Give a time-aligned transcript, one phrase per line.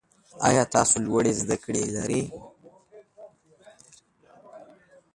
[0.47, 2.23] ایا تاسو لوړې زده کړې لرئ؟